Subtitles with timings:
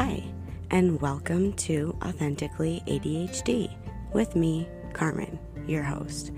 [0.00, 0.22] Hi,
[0.70, 3.74] and welcome to Authentically ADHD
[4.12, 6.30] with me, Carmen, your host.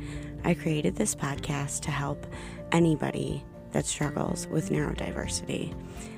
[0.45, 2.27] I created this podcast to help
[2.73, 5.75] anybody that struggles with neurodiversity.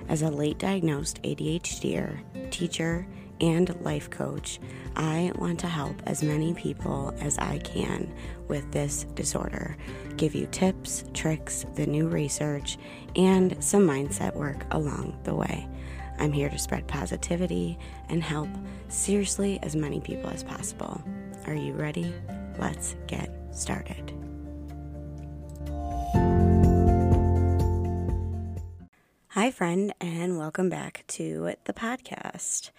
[0.08, 3.08] As a late diagnosed ADHDer, teacher,
[3.40, 4.60] and life coach,
[4.94, 8.14] I want to help as many people as I can
[8.46, 9.76] with this disorder.
[10.16, 12.78] Give you tips, tricks, the new research,
[13.16, 15.66] and some mindset work along the way.
[16.18, 18.48] I'm here to spread positivity and help
[18.88, 21.02] seriously as many people as possible.
[21.46, 22.14] Are you ready?
[22.58, 24.12] Let's get started.
[29.28, 32.70] Hi, friend, and welcome back to the podcast.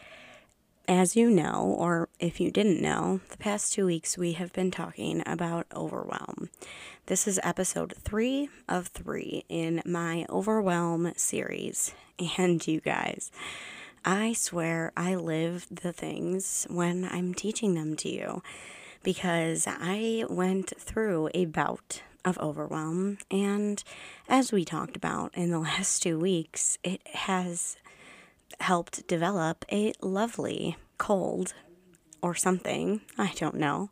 [0.88, 4.70] As you know, or if you didn't know, the past two weeks we have been
[4.70, 6.50] talking about overwhelm.
[7.06, 11.94] This is episode three of three in my overwhelm series.
[12.38, 13.32] And you guys,
[14.06, 18.44] I swear I live the things when I'm teaching them to you
[19.04, 23.18] because I went through a bout of overwhelm.
[23.32, 23.84] And
[24.30, 27.78] as we talked about in the last two weeks, it has
[28.60, 31.54] helped develop a lovely cold
[32.22, 33.90] or something, I don't know,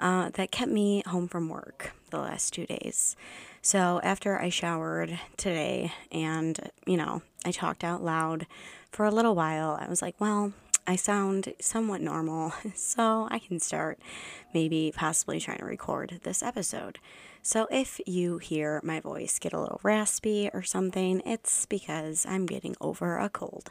[0.00, 3.16] uh, that kept me home from work the last two days.
[3.60, 8.46] So after I showered today and, you know, I talked out loud
[8.92, 10.52] for a little while, I was like, well,
[10.86, 13.98] I sound somewhat normal, so I can start
[14.52, 16.98] maybe possibly trying to record this episode.
[17.42, 22.46] So if you hear my voice get a little raspy or something, it's because I'm
[22.46, 23.70] getting over a cold.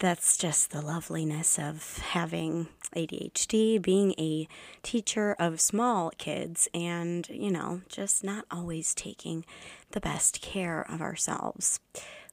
[0.00, 4.46] That's just the loveliness of having ADHD, being a
[4.84, 9.44] teacher of small kids, and, you know, just not always taking
[9.90, 11.80] the best care of ourselves,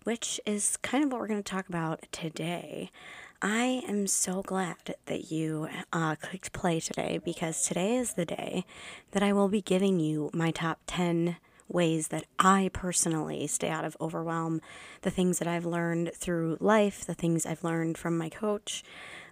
[0.03, 2.92] which is kind of what we're going to talk about today.
[3.41, 8.65] I am so glad that you uh, clicked play today because today is the day
[9.11, 11.37] that I will be giving you my top 10
[11.67, 14.61] ways that I personally stay out of overwhelm,
[15.02, 18.83] the things that I've learned through life, the things I've learned from my coach.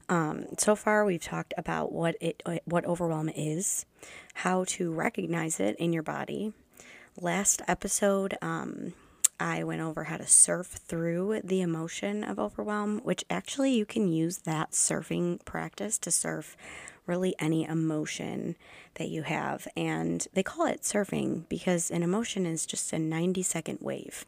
[0.09, 3.85] Um, so far, we've talked about what it what overwhelm is,
[4.33, 6.51] how to recognize it in your body.
[7.19, 8.93] Last episode, um,
[9.43, 14.07] I went over how to surf through the emotion of overwhelm, which actually you can
[14.07, 16.55] use that surfing practice to surf
[17.05, 18.55] really any emotion
[18.93, 19.67] that you have.
[19.75, 24.25] And they call it surfing because an emotion is just a 90 second wave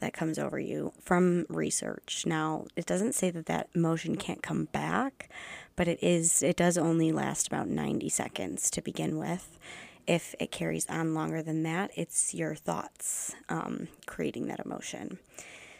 [0.00, 2.24] that comes over you from research.
[2.24, 5.28] Now, it doesn't say that that emotion can't come back,
[5.76, 9.58] but it is it does only last about 90 seconds to begin with
[10.06, 15.18] if it carries on longer than that, it's your thoughts um, creating that emotion.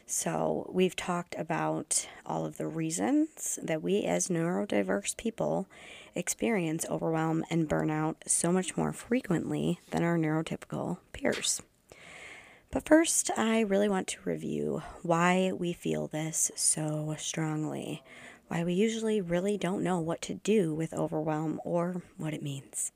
[0.08, 5.66] So, we've talked about all of the reasons that we as neurodiverse people
[6.14, 11.60] experience overwhelm and burnout so much more frequently than our neurotypical peers.
[12.70, 18.02] But first, I really want to review why we feel this so strongly,
[18.48, 22.92] why we usually really don't know what to do with overwhelm or what it means.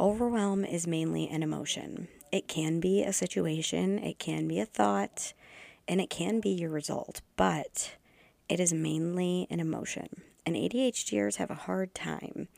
[0.00, 2.08] Overwhelm is mainly an emotion.
[2.32, 5.32] It can be a situation, it can be a thought,
[5.86, 7.94] and it can be your result, but
[8.48, 10.08] it is mainly an emotion.
[10.44, 12.48] And ADHDers have a hard time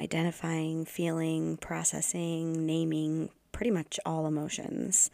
[0.00, 5.10] identifying, feeling, processing, naming pretty much all emotions.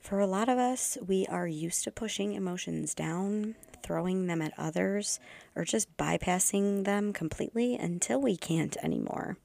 [0.00, 4.54] For a lot of us, we are used to pushing emotions down, throwing them at
[4.56, 5.20] others,
[5.54, 9.36] or just bypassing them completely until we can't anymore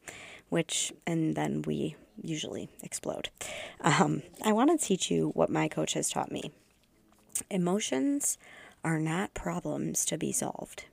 [0.50, 3.30] which, and then we usually explode.
[3.82, 6.52] Um, I want to teach you what my coach has taught me.
[7.50, 8.38] Emotions
[8.84, 10.86] are not problems to be solved,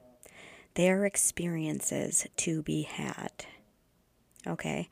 [0.75, 3.47] they are experiences to be had.
[4.47, 4.89] Okay,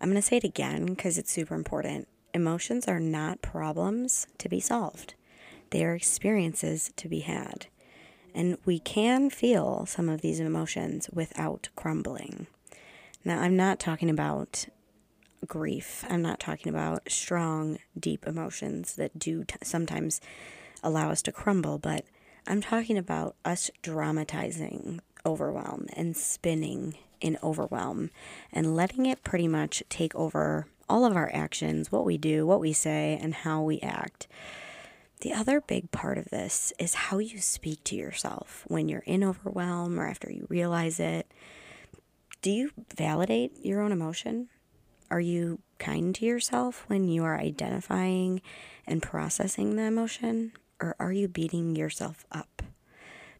[0.00, 2.08] I'm going to say it again because it's super important.
[2.34, 5.14] Emotions are not problems to be solved,
[5.70, 7.66] they are experiences to be had.
[8.34, 12.46] And we can feel some of these emotions without crumbling.
[13.24, 14.66] Now, I'm not talking about
[15.46, 16.04] grief.
[16.08, 20.20] I'm not talking about strong, deep emotions that do t- sometimes
[20.82, 22.04] allow us to crumble, but
[22.46, 28.10] I'm talking about us dramatizing overwhelm and spinning in overwhelm
[28.52, 32.60] and letting it pretty much take over all of our actions, what we do, what
[32.60, 34.26] we say, and how we act.
[35.20, 39.24] The other big part of this is how you speak to yourself when you're in
[39.24, 41.30] overwhelm or after you realize it.
[42.40, 44.48] Do you validate your own emotion?
[45.10, 48.42] Are you kind to yourself when you are identifying
[48.86, 50.52] and processing the emotion?
[50.80, 52.62] Or are you beating yourself up?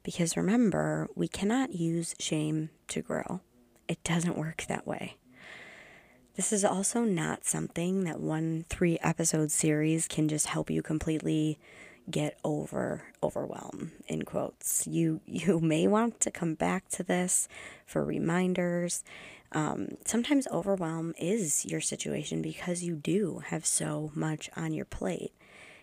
[0.02, 3.40] Because remember, we cannot use shame to grow,
[3.86, 5.16] it doesn't work that way.
[6.34, 11.58] This is also not something that one three episode series can just help you completely
[12.10, 14.86] get over overwhelm in quotes.
[14.86, 17.48] You you may want to come back to this
[17.86, 19.04] for reminders.
[19.52, 25.32] Um, sometimes overwhelm is your situation because you do have so much on your plate.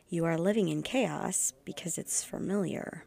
[0.07, 3.05] You are living in chaos because it's familiar.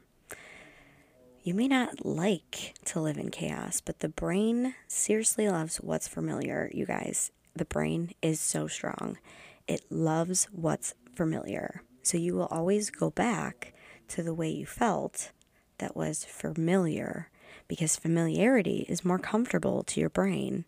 [1.45, 6.69] You may not like to live in chaos, but the brain seriously loves what's familiar,
[6.75, 9.19] you guys the brain is so strong.
[9.67, 11.83] It loves what's familiar.
[12.09, 13.75] So you will always go back
[14.09, 15.31] to the way you felt
[15.77, 17.29] that was familiar
[17.69, 20.65] because familiarity is more comfortable to your brain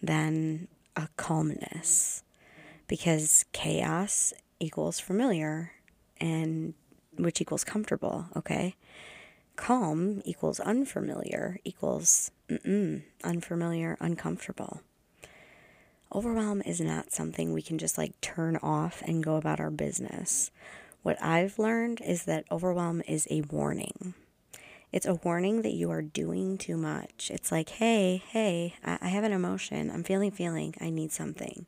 [0.00, 2.22] than a calmness
[2.86, 5.72] because chaos equals familiar
[6.20, 6.74] and
[7.18, 8.76] which equals comfortable, okay?
[9.56, 12.30] Calm equals unfamiliar equals
[13.24, 14.80] unfamiliar, uncomfortable
[16.14, 20.50] overwhelm is not something we can just like turn off and go about our business.
[21.04, 24.14] What I've learned is that overwhelm is a warning.
[24.90, 27.30] It's a warning that you are doing too much.
[27.30, 29.90] It's like, hey, hey, I, have an emotion.
[29.90, 30.74] I'm feeling, feeling.
[30.80, 31.66] I need something.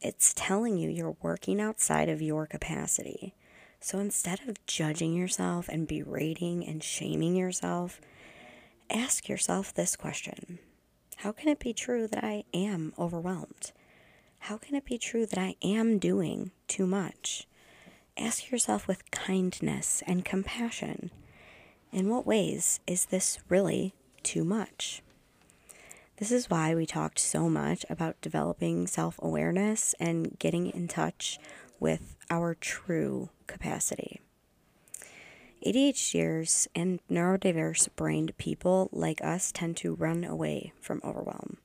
[0.00, 3.36] It's telling you you're working outside of your capacity.
[3.78, 8.00] So instead of judging yourself and berating and shaming yourself,
[8.90, 10.58] ask yourself this question
[11.18, 13.70] how can it be true that I am overwhelmed?
[14.40, 17.46] How can it be true that I am doing too much?
[18.18, 21.10] Ask yourself with kindness and compassion
[21.92, 25.02] in what ways is this really too much?
[26.16, 31.38] This is why we talked so much about developing self awareness and getting in touch
[31.78, 34.22] with our true capacity.
[35.64, 41.58] ADHDers and neurodiverse brained people like us tend to run away from overwhelm.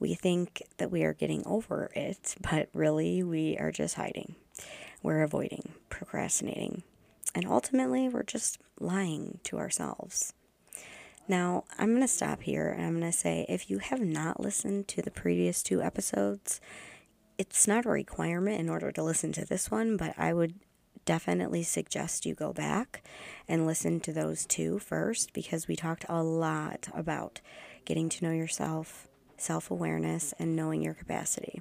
[0.00, 4.34] We think that we are getting over it, but really we are just hiding.
[5.04, 6.82] We're avoiding, procrastinating,
[7.34, 10.32] and ultimately we're just lying to ourselves.
[11.28, 14.40] Now, I'm going to stop here and I'm going to say if you have not
[14.40, 16.58] listened to the previous two episodes,
[17.36, 20.54] it's not a requirement in order to listen to this one, but I would
[21.04, 23.02] definitely suggest you go back
[23.46, 27.42] and listen to those two first because we talked a lot about
[27.84, 29.06] getting to know yourself,
[29.36, 31.60] self awareness, and knowing your capacity.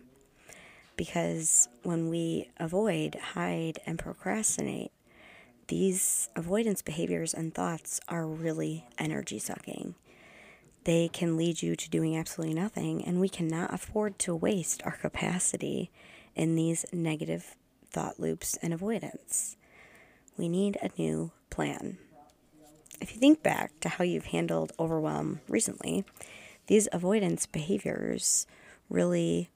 [0.95, 4.92] Because when we avoid, hide, and procrastinate,
[5.68, 9.95] these avoidance behaviors and thoughts are really energy sucking.
[10.84, 14.98] They can lead you to doing absolutely nothing, and we cannot afford to waste our
[14.98, 15.90] capacity
[16.36, 17.56] in these negative
[17.90, 19.56] thought loops and avoidance.
[20.38, 21.98] We need a new plan.
[23.00, 26.04] If you think back to how you've handled overwhelm recently,
[26.68, 28.45] these avoidance behaviors
[28.90, 29.50] really,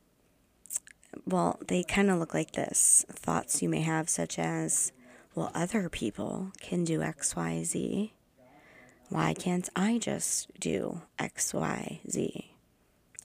[1.25, 3.05] well, they kind of look like this.
[3.09, 4.91] Thoughts you may have, such as,
[5.35, 8.13] well, other people can do X, Y, Z.
[9.09, 12.51] Why can't I just do X, Y, Z?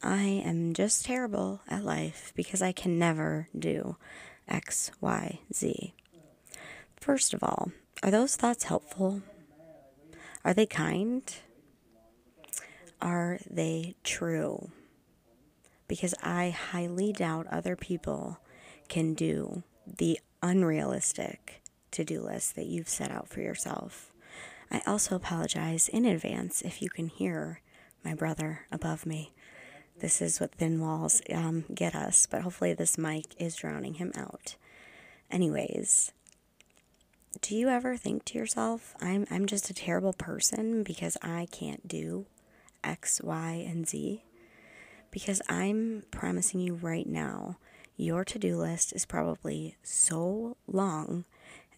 [0.03, 3.97] I am just terrible at life because I can never do
[4.49, 5.95] X, Y, Z.
[6.97, 7.73] First of all,
[8.03, 9.23] are those thoughts helpful?
[10.45, 11.23] Are they kind?
[13.01, 14.71] Are they true?
[15.93, 18.39] Because I highly doubt other people
[18.89, 24.11] can do the unrealistic to do list that you've set out for yourself.
[24.71, 27.61] I also apologize in advance if you can hear
[28.03, 29.35] my brother above me.
[30.01, 34.13] This is what thin walls um, get us, but hopefully this mic is drowning him
[34.17, 34.57] out.
[35.31, 36.11] Anyways,
[37.43, 41.87] do you ever think to yourself, I'm, I'm just a terrible person because I can't
[41.87, 42.25] do
[42.83, 44.23] X, Y, and Z?
[45.13, 47.59] Because I'm promising you right now,
[47.97, 51.27] your to do list is probably so long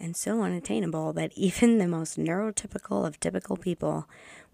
[0.01, 4.09] and so unattainable that even the most neurotypical of typical people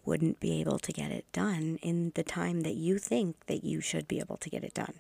[0.05, 3.83] wouldn't be able to get it done in the time that you think that you
[3.83, 4.95] should be able to get it done.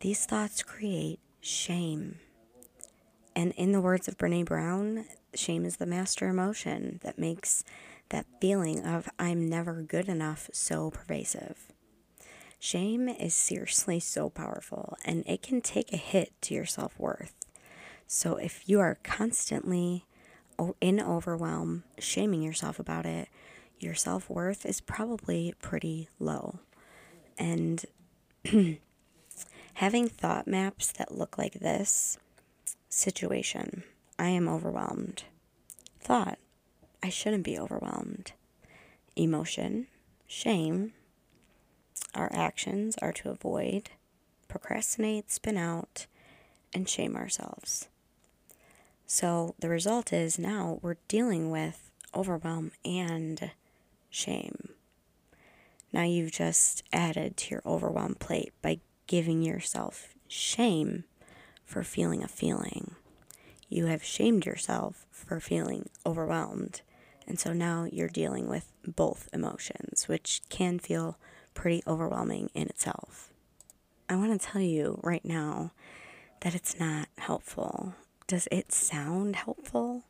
[0.00, 2.16] These thoughts create shame.
[3.34, 7.62] And in the words of Brene Brown, shame is the master emotion that makes
[8.08, 11.72] that feeling of I'm never good enough so pervasive.
[12.68, 17.32] Shame is seriously so powerful and it can take a hit to your self worth.
[18.08, 20.04] So if you are constantly
[20.80, 23.28] in overwhelm, shaming yourself about it,
[23.78, 26.58] your self worth is probably pretty low.
[27.38, 27.84] And
[29.74, 32.18] having thought maps that look like this
[32.88, 33.84] situation
[34.18, 35.22] I am overwhelmed.
[36.00, 36.40] Thought
[37.00, 38.32] I shouldn't be overwhelmed.
[39.14, 39.86] Emotion,
[40.26, 40.94] shame,
[42.16, 43.90] our actions are to avoid,
[44.48, 46.06] procrastinate, spin out,
[46.72, 47.88] and shame ourselves.
[49.06, 53.50] So the result is now we're dealing with overwhelm and
[54.10, 54.70] shame.
[55.92, 61.04] Now you've just added to your overwhelm plate by giving yourself shame
[61.64, 62.96] for feeling a feeling.
[63.68, 66.82] You have shamed yourself for feeling overwhelmed.
[67.26, 71.18] And so now you're dealing with both emotions, which can feel
[71.56, 73.32] pretty overwhelming in itself.
[74.08, 75.72] I want to tell you right now
[76.42, 77.94] that it's not helpful.
[78.28, 80.04] Does it sound helpful?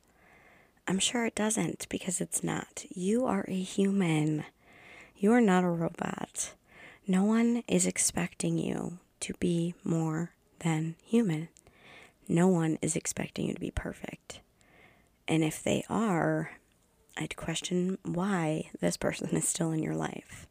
[0.86, 2.84] I'm sure it doesn't because it's not.
[2.90, 4.44] You are a human.
[5.16, 6.52] You are not a robot.
[7.06, 11.48] No one is expecting you to be more than human.
[12.28, 14.40] No one is expecting you to be perfect.
[15.26, 16.50] And if they are,
[17.16, 20.46] I'd question why this person is still in your life.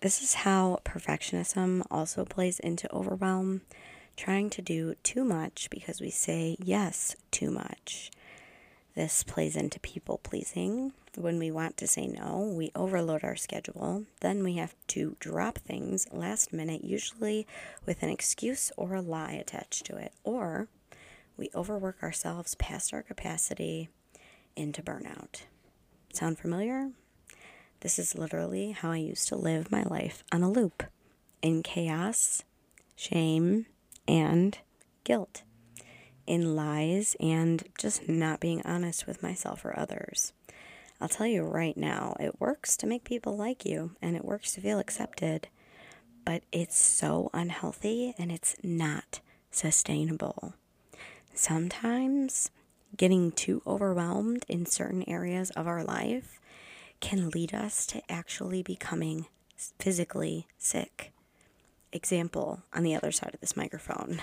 [0.00, 3.62] This is how perfectionism also plays into overwhelm,
[4.14, 8.10] trying to do too much because we say yes too much.
[8.94, 10.92] This plays into people pleasing.
[11.16, 14.04] When we want to say no, we overload our schedule.
[14.20, 17.46] Then we have to drop things last minute, usually
[17.86, 20.12] with an excuse or a lie attached to it.
[20.24, 20.68] Or
[21.38, 23.88] we overwork ourselves past our capacity
[24.56, 25.42] into burnout.
[26.12, 26.90] Sound familiar?
[27.80, 30.82] This is literally how I used to live my life on a loop
[31.42, 32.42] in chaos,
[32.96, 33.66] shame,
[34.08, 34.58] and
[35.04, 35.42] guilt,
[36.26, 40.32] in lies, and just not being honest with myself or others.
[41.00, 44.52] I'll tell you right now, it works to make people like you and it works
[44.52, 45.48] to feel accepted,
[46.24, 50.54] but it's so unhealthy and it's not sustainable.
[51.34, 52.50] Sometimes
[52.96, 56.40] getting too overwhelmed in certain areas of our life
[57.00, 59.26] can lead us to actually becoming
[59.78, 61.12] physically sick.
[61.92, 64.20] Example on the other side of this microphone.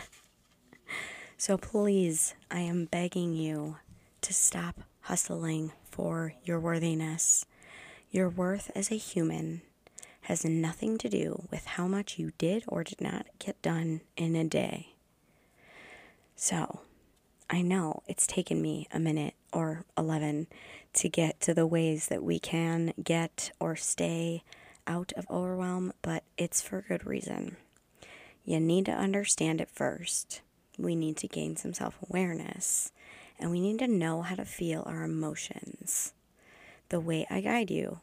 [1.38, 3.76] So please, I am begging you
[4.22, 7.46] to stop hustling for your worthiness.
[8.12, 9.62] Your worth as a human
[10.22, 14.38] has nothing to do with how much you did or did not get done in
[14.38, 14.94] a day.
[16.36, 16.82] So,
[17.54, 20.48] I know it's taken me a minute or 11
[20.94, 24.42] to get to the ways that we can get or stay
[24.88, 27.58] out of overwhelm, but it's for good reason.
[28.44, 30.42] You need to understand it first.
[30.80, 32.92] We need to gain some self awareness,
[33.38, 36.14] and we need to know how to feel our emotions.
[36.90, 38.00] The way I guide you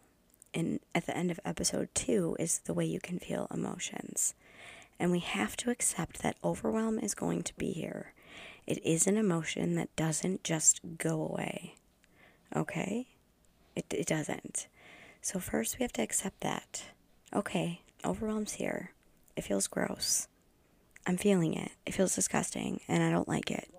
[0.53, 4.33] in, at the end of episode two is the way you can feel emotions.
[5.01, 8.13] And we have to accept that overwhelm is going to be here.
[8.67, 11.75] It is an emotion that doesn't just go away.
[12.55, 13.09] Okay?
[13.75, 14.69] It, it doesn't.
[15.23, 16.85] So, first, we have to accept that.
[17.35, 18.93] Okay, overwhelm's here.
[19.37, 20.29] It feels gross.
[21.07, 21.73] I'm feeling it.
[21.87, 23.73] It feels disgusting, and I don't like it.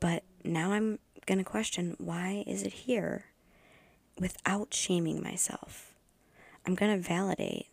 [0.00, 3.26] But now I'm going to question why is it here
[4.18, 5.94] without shaming myself?
[6.66, 7.66] I'm going to validate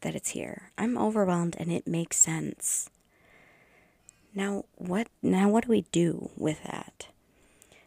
[0.00, 0.70] that it's here.
[0.78, 2.90] I'm overwhelmed and it makes sense.
[4.36, 7.08] Now what now what do we do with that?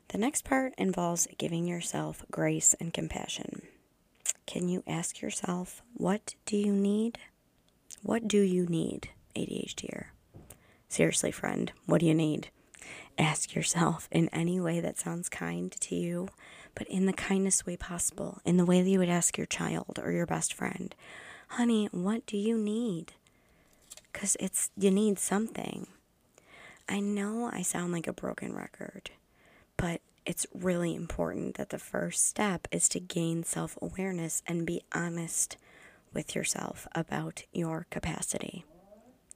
[0.08, 3.62] The next part involves giving yourself grace and compassion.
[4.48, 7.20] Can you ask yourself, what do you need?
[8.01, 10.06] What do you need, ADHDer?
[10.88, 12.50] Seriously, friend, what do you need?
[13.20, 16.29] Ask yourself in any way that sounds kind to you,
[16.74, 20.00] but in the kindest way possible, in the way that you would ask your child
[20.01, 20.96] or your best friend,
[21.50, 23.13] honey, what do you need?
[24.12, 25.86] Because it's, you need something.
[26.91, 29.12] I know I sound like a broken record,
[29.77, 34.81] but it's really important that the first step is to gain self awareness and be
[34.91, 35.55] honest
[36.13, 38.65] with yourself about your capacity.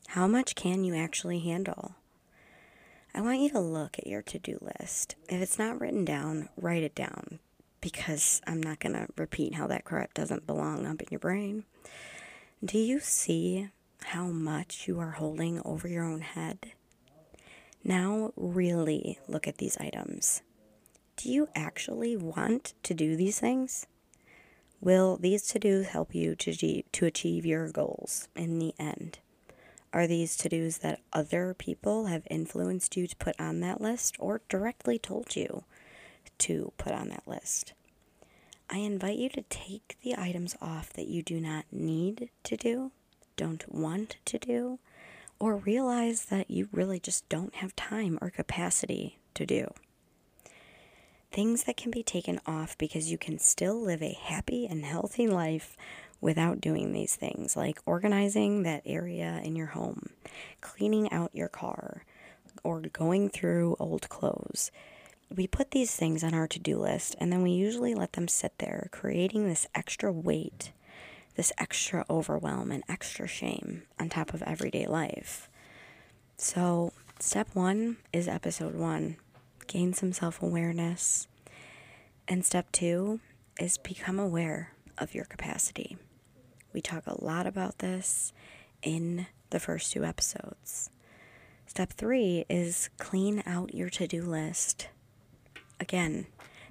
[0.09, 1.93] How much can you actually handle?
[3.13, 5.15] I want you to look at your to do list.
[5.29, 7.37] If it's not written down, write it down
[7.81, 11.65] because I'm not going to repeat how that crap doesn't belong up in your brain.
[12.65, 13.69] Do you see
[14.05, 16.71] how much you are holding over your own head?
[17.83, 20.41] Now, really look at these items.
[21.17, 23.87] Do you actually want to do these things?
[24.79, 29.19] Will these to dos help you to achieve, to achieve your goals in the end?
[29.91, 34.15] Are these to dos that other people have influenced you to put on that list
[34.17, 35.63] or directly told you
[36.39, 37.73] to put on that list?
[38.69, 42.91] I invite you to take the items off that you do not need to do,
[43.37, 44.79] don't want to do,
[45.39, 49.67] or realize that you really just don't have time or capacity to do.
[51.31, 55.27] things that can be taken off because you can still live a happy and healthy
[55.27, 55.75] life
[56.21, 60.09] without doing these things, like organizing that area in your home,
[60.61, 62.05] cleaning out your car,
[62.63, 64.71] or going through old clothes.
[65.35, 68.27] We put these things on our to do list and then we usually let them
[68.27, 70.71] sit there, creating this extra weight,
[71.35, 75.49] this extra overwhelm, and extra shame on top of everyday life.
[76.37, 79.17] So, step one is episode one
[79.67, 81.27] gain some self awareness.
[82.27, 83.19] And step two
[83.59, 85.97] is become aware of your capacity.
[86.73, 88.33] We talk a lot about this
[88.81, 90.89] in the first two episodes.
[91.65, 94.89] Step three is clean out your to do list.
[95.79, 96.27] Again,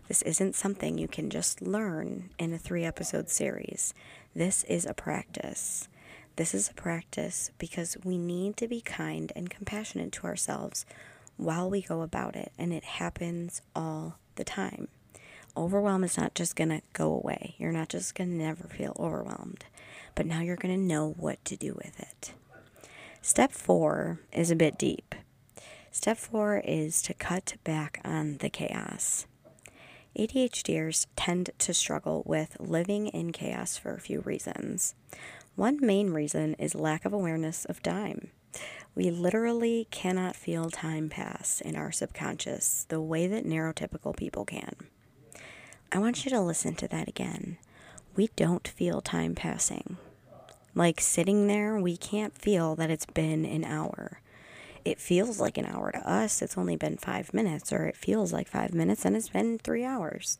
[0.08, 3.94] this isn't something you can just learn in a three episode series.
[4.34, 5.88] This is a practice.
[6.36, 10.86] This is a practice because we need to be kind and compassionate to ourselves
[11.36, 14.88] while we go about it, and it happens all the time.
[15.56, 17.54] Overwhelm is not just going to go away.
[17.58, 19.64] You're not just going to never feel overwhelmed,
[20.14, 22.32] but now you're going to know what to do with it.
[23.20, 25.14] Step four is a bit deep.
[25.90, 29.26] Step four is to cut back on the chaos.
[30.16, 34.94] ADHDers tend to struggle with living in chaos for a few reasons.
[35.56, 38.30] One main reason is lack of awareness of time.
[38.94, 44.74] We literally cannot feel time pass in our subconscious the way that neurotypical people can.
[45.90, 47.58] I want you to listen to that again.
[48.16, 49.96] We don't feel time passing.
[50.74, 54.21] Like sitting there, we can't feel that it's been an hour.
[54.84, 56.42] It feels like an hour to us.
[56.42, 59.84] It's only been five minutes, or it feels like five minutes and it's been three
[59.84, 60.38] hours.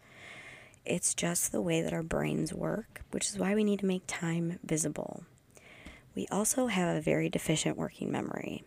[0.84, 4.02] It's just the way that our brains work, which is why we need to make
[4.06, 5.24] time visible.
[6.14, 8.64] We also have a very deficient working memory.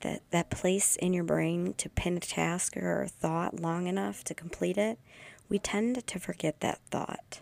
[0.00, 4.24] That, that place in your brain to pin a task or a thought long enough
[4.24, 4.98] to complete it,
[5.48, 7.40] we tend to forget that thought.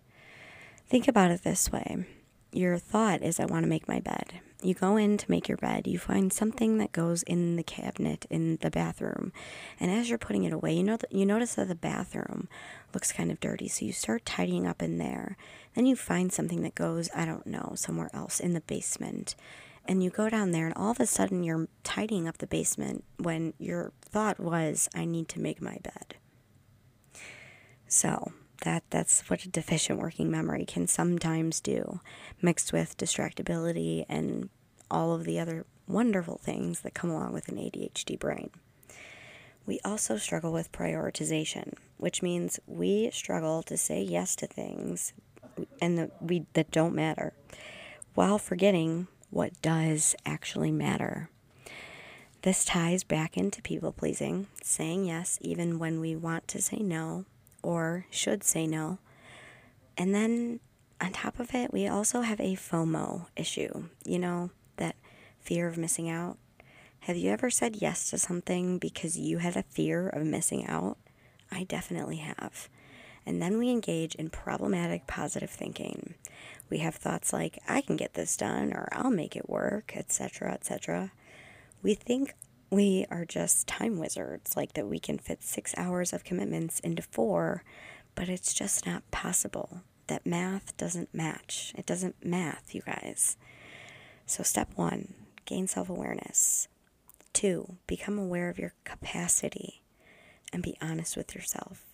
[0.86, 2.04] Think about it this way
[2.52, 4.40] your thought is, I want to make my bed.
[4.62, 8.27] You go in to make your bed, you find something that goes in the cabinet
[8.29, 9.33] in the bathroom.
[9.79, 12.46] And as you're putting it away, you know that you notice that the bathroom
[12.92, 15.38] looks kind of dirty, so you start tidying up in there.
[15.75, 19.35] Then you find something that goes, I don't know, somewhere else in the basement.
[19.87, 23.03] And you go down there and all of a sudden you're tidying up the basement
[23.16, 26.16] when your thought was, I need to make my bed.
[27.88, 32.01] So, that that's what a deficient working memory can sometimes do,
[32.40, 34.49] mixed with distractibility and
[34.90, 38.51] all of the other wonderful things that come along with an ADHD brain.
[39.66, 45.12] We also struggle with prioritization, which means we struggle to say yes to things
[45.81, 47.33] and we that don't matter
[48.14, 51.29] while forgetting what does actually matter.
[52.42, 57.27] This ties back into people pleasing, saying yes even when we want to say no
[57.62, 58.99] or should say no.
[59.96, 60.61] And then
[61.01, 63.85] on top of it, we also have a FOMO issue.
[64.05, 64.96] You know, that
[65.38, 66.38] fear of missing out.
[67.01, 70.99] Have you ever said yes to something because you had a fear of missing out?
[71.51, 72.68] I definitely have.
[73.25, 76.14] And then we engage in problematic positive thinking.
[76.68, 80.53] We have thoughts like, I can get this done, or I'll make it work, etc.,
[80.53, 81.12] etc.
[81.83, 82.35] We think
[82.70, 87.02] we are just time wizards, like that we can fit six hours of commitments into
[87.02, 87.64] four,
[88.14, 89.83] but it's just not possible.
[90.06, 91.72] That math doesn't match.
[91.76, 93.37] It doesn't math, you guys.
[94.26, 96.68] So, step one gain self awareness.
[97.33, 99.83] Two, become aware of your capacity
[100.52, 101.85] and be honest with yourself.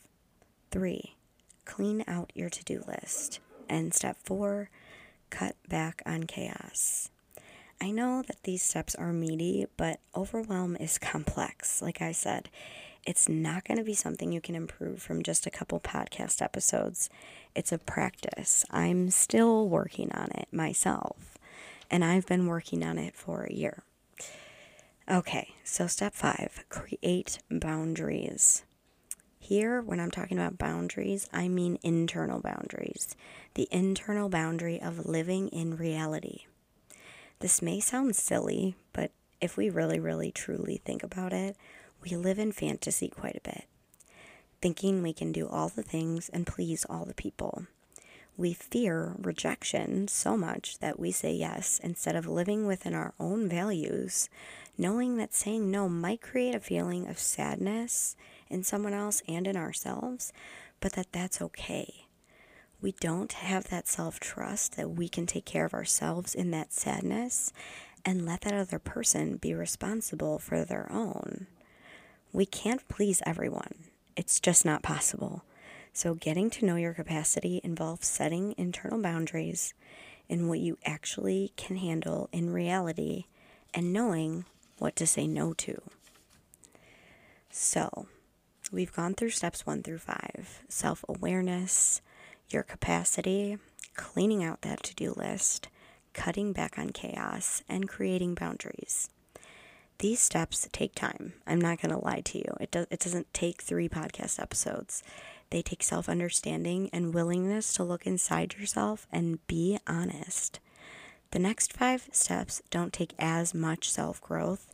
[0.71, 1.17] Three,
[1.65, 3.41] clean out your to do list.
[3.69, 4.71] And step four,
[5.31, 7.11] cut back on chaos.
[7.81, 11.83] I know that these steps are meaty, but overwhelm is complex.
[11.83, 12.49] Like I said,
[13.07, 17.09] it's not going to be something you can improve from just a couple podcast episodes.
[17.55, 18.65] It's a practice.
[18.71, 21.39] I'm still working on it myself,
[21.91, 23.83] and I've been working on it for a year.
[25.09, 28.65] Okay, so step five create boundaries.
[29.39, 33.15] Here, when I'm talking about boundaries, I mean internal boundaries,
[33.55, 36.47] the internal boundary of living in reality.
[37.41, 39.11] This may sound silly, but
[39.43, 41.57] if we really, really, truly think about it,
[42.03, 43.65] we live in fantasy quite a bit,
[44.63, 47.67] thinking we can do all the things and please all the people.
[48.39, 53.49] We fear rejection so much that we say yes instead of living within our own
[53.49, 54.31] values,
[54.79, 58.17] knowing that saying no might create a feeling of sadness
[58.49, 60.33] in someone else and in ourselves,
[60.81, 62.06] but that that's okay
[62.81, 66.73] we don't have that self trust that we can take care of ourselves in that
[66.73, 67.53] sadness
[68.05, 71.47] and let that other person be responsible for their own.
[72.33, 73.75] We can't please everyone,
[74.17, 75.45] it's just not possible.
[75.93, 79.73] So, getting to know your capacity involves setting internal boundaries
[80.29, 83.25] in what you actually can handle in reality
[83.73, 84.45] and knowing
[84.79, 85.81] what to say no to.
[87.51, 88.07] So,
[88.71, 92.03] we've gone through steps one through five self awareness,
[92.49, 93.59] your capacity,
[93.97, 95.69] cleaning out that to do list,
[96.13, 99.09] cutting back on chaos, and creating boundaries.
[99.99, 101.33] These steps take time.
[101.47, 102.57] I'm not going to lie to you.
[102.61, 105.03] It, does, it doesn't take three podcast episodes.
[105.51, 110.61] They take self understanding and willingness to look inside yourself and be honest.
[111.31, 114.73] The next five steps don't take as much self growth,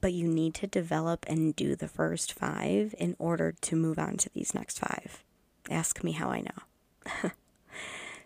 [0.00, 4.16] but you need to develop and do the first five in order to move on
[4.18, 5.22] to these next five.
[5.70, 6.71] Ask me how I know.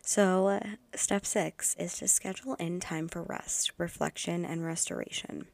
[0.02, 0.60] so, uh,
[0.94, 5.46] step six is to schedule in time for rest, reflection, and restoration.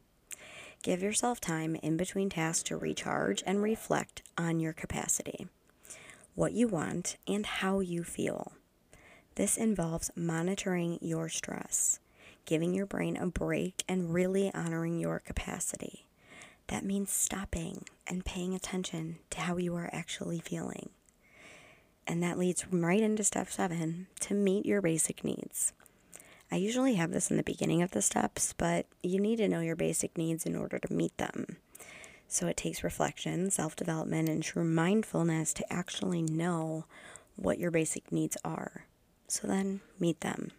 [0.81, 5.47] Give yourself time in between tasks to recharge and reflect on your capacity
[6.35, 8.53] what you want, and how you feel.
[9.35, 11.99] This involves monitoring your stress,
[12.45, 16.07] giving your brain a break, and really honoring your capacity.
[16.67, 20.89] That means stopping and paying attention to how you are actually feeling.
[22.05, 25.73] And that leads right into step seven to meet your basic needs.
[26.51, 29.61] I usually have this in the beginning of the steps, but you need to know
[29.61, 31.57] your basic needs in order to meet them.
[32.27, 36.85] So it takes reflection, self development, and true mindfulness to actually know
[37.35, 38.85] what your basic needs are.
[39.27, 40.51] So then meet them.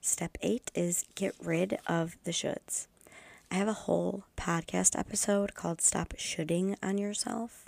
[0.00, 2.86] Step eight is get rid of the shoulds.
[3.50, 7.67] I have a whole podcast episode called Stop Shoulding on Yourself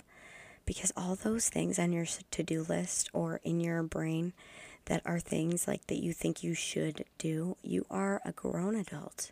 [0.71, 4.31] because all those things on your to do list or in your brain
[4.85, 9.31] that are things like that you think you should do, you are a grown adult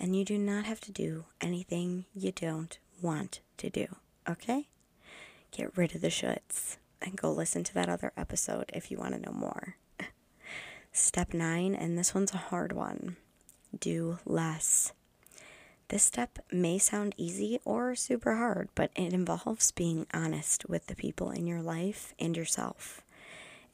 [0.00, 3.86] and you do not have to do anything you don't want to do.
[4.28, 4.66] Okay?
[5.52, 9.14] Get rid of the shoulds and go listen to that other episode if you want
[9.14, 9.76] to know more.
[10.92, 13.14] Step nine, and this one's a hard one
[13.78, 14.92] do less.
[15.88, 20.96] This step may sound easy or super hard, but it involves being honest with the
[20.96, 23.02] people in your life and yourself.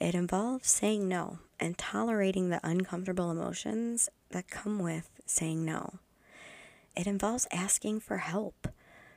[0.00, 6.00] It involves saying no and tolerating the uncomfortable emotions that come with saying no.
[6.96, 8.68] It involves asking for help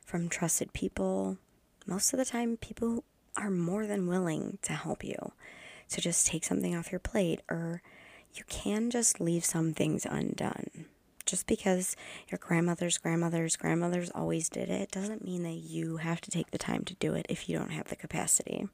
[0.04, 1.38] from trusted people.
[1.86, 3.02] Most of the time, people
[3.36, 5.32] are more than willing to help you
[5.88, 7.82] to just take something off your plate, or
[8.34, 10.86] you can just leave some things undone.
[11.26, 11.96] Just because
[12.28, 16.58] your grandmother's grandmother's grandmothers always did it doesn't mean that you have to take the
[16.58, 18.68] time to do it if you don't have the capacity.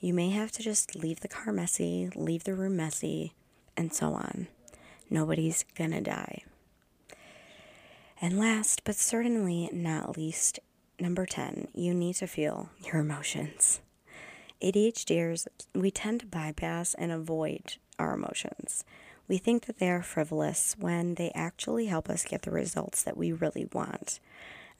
[0.00, 3.34] You may have to just leave the car messy, leave the room messy,
[3.76, 4.48] and so on.
[5.10, 6.42] Nobody's gonna die.
[8.20, 10.58] And last, but certainly not least,
[10.98, 13.80] number 10, you need to feel your emotions.
[14.62, 18.84] ADHDers, we tend to bypass and avoid our emotions.
[19.28, 23.16] We think that they are frivolous when they actually help us get the results that
[23.16, 24.20] we really want.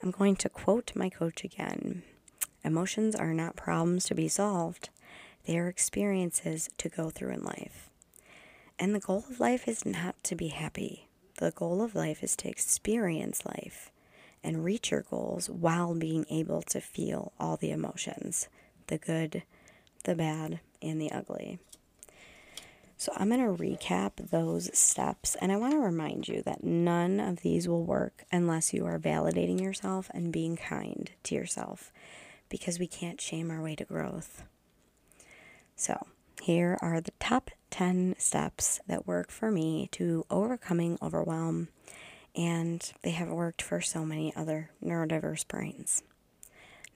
[0.01, 2.03] I'm going to quote my coach again
[2.63, 4.89] Emotions are not problems to be solved,
[5.45, 7.89] they are experiences to go through in life.
[8.79, 11.07] And the goal of life is not to be happy.
[11.37, 13.91] The goal of life is to experience life
[14.43, 18.47] and reach your goals while being able to feel all the emotions
[18.87, 19.43] the good,
[20.03, 21.57] the bad, and the ugly.
[23.03, 27.19] So, I'm going to recap those steps, and I want to remind you that none
[27.19, 31.91] of these will work unless you are validating yourself and being kind to yourself
[32.47, 34.45] because we can't shame our way to growth.
[35.75, 36.07] So,
[36.41, 41.67] here are the top 10 steps that work for me to overcoming overwhelm,
[42.33, 46.03] and they have worked for so many other neurodiverse brains.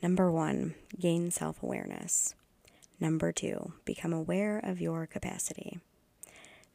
[0.01, 2.33] Number one, gain self awareness.
[2.97, 5.81] Number two, become aware of your capacity.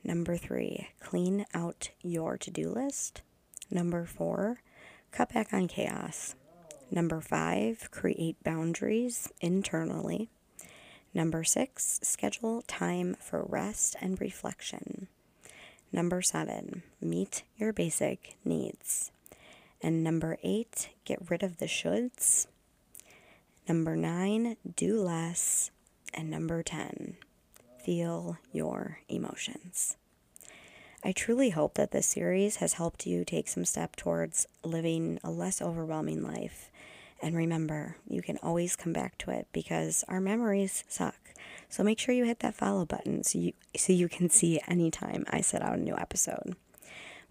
[0.05, 3.23] Number three, clean out your to do list.
[3.71, 4.61] Number four,
[5.13, 6.35] cut back on chaos.
[6.91, 10.29] Number five, create boundaries internally.
[11.15, 15.09] Number six, schedule time for rest and reflection.
[15.93, 19.13] Number seven, meet your basic needs.
[19.83, 22.47] And number eight, get rid of the shoulds.
[23.69, 25.71] Number nine, do less.
[26.15, 27.17] And number 10,
[27.83, 29.97] feel your emotions.
[31.05, 35.31] I truly hope that this series has helped you take some step towards living a
[35.31, 36.71] less overwhelming life
[37.23, 41.15] and remember, you can always come back to it because our memories suck.
[41.69, 45.25] So make sure you hit that follow button so you so you can see anytime
[45.31, 46.57] I set out a new episode.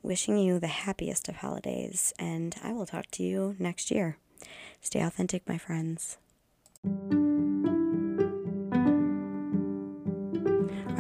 [0.02, 4.18] Wishing you the happiest of holidays, and I will talk to you next year.
[4.82, 6.18] Stay authentic, my friends.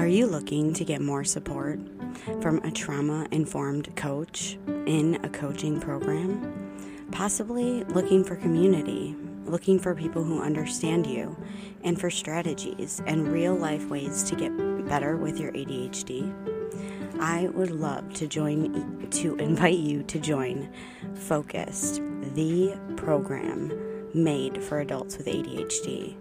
[0.01, 1.79] Are you looking to get more support
[2.41, 6.75] from a trauma informed coach in a coaching program?
[7.11, 11.37] Possibly looking for community, looking for people who understand you,
[11.83, 14.49] and for strategies and real life ways to get
[14.87, 16.33] better with your ADHD?
[17.19, 20.67] I would love to join to invite you to join
[21.13, 22.01] Focused,
[22.33, 23.71] the program
[24.15, 26.15] made for adults with ADHD.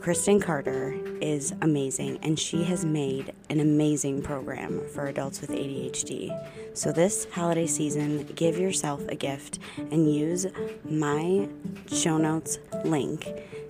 [0.00, 6.30] Kristen Carter is amazing, and she has made an amazing program for adults with ADHD.
[6.74, 10.46] So, this holiday season, give yourself a gift and use
[10.84, 11.48] my
[11.88, 13.26] show notes link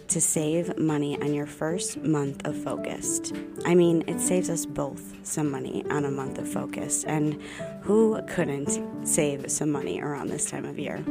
[0.09, 3.35] to save money on your first month of Focused.
[3.65, 7.41] I mean, it saves us both some money on a month of Focused, and
[7.83, 11.05] who couldn't save some money around this time of year?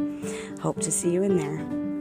[0.61, 1.94] Hope to see you in there.